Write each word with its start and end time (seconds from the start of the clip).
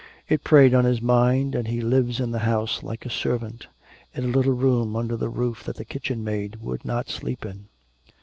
It 0.27 0.43
preyed 0.43 0.73
on 0.73 0.83
his 0.83 0.99
mind, 0.99 1.53
and 1.53 1.67
he 1.67 1.79
lives 1.79 2.19
in 2.19 2.31
the 2.31 2.39
house 2.39 2.81
like 2.81 3.05
a 3.05 3.09
servant, 3.11 3.67
in 4.15 4.23
a 4.23 4.27
little 4.35 4.53
room 4.55 4.95
under 4.95 5.15
the 5.15 5.29
roof 5.29 5.63
that 5.65 5.75
the 5.75 5.85
kitchen 5.85 6.23
maid 6.23 6.55
would 6.59 6.83
not 6.83 7.07
sleep 7.11 7.45
in. 7.45 7.67